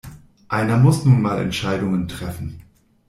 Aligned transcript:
Einer 0.47 0.77
muss 0.77 1.05
nun 1.05 1.21
mal 1.21 1.39
Entscheidungen 1.43 2.07
treffen. 2.07 2.63